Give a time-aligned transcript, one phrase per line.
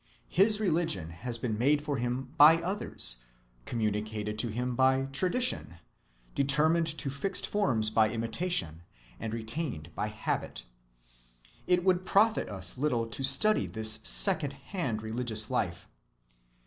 [0.31, 3.17] His religion has been made for him by others,
[3.67, 5.75] communicated to him by tradition,
[6.33, 8.81] determined to fixed forms by imitation,
[9.19, 10.63] and retained by habit.
[11.67, 15.87] It would profit us little to study this second‐hand religious life.